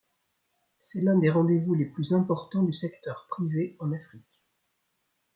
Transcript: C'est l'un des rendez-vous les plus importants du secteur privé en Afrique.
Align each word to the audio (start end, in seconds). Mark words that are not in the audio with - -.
C'est 0.79 1.01
l'un 1.01 1.15
des 1.15 1.29
rendez-vous 1.29 1.75
les 1.75 1.85
plus 1.85 2.15
importants 2.15 2.63
du 2.63 2.73
secteur 2.73 3.27
privé 3.29 3.75
en 3.77 3.91
Afrique. 3.93 4.41